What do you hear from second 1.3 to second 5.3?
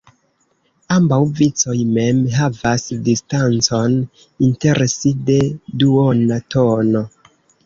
vicoj mem havas distancon inter si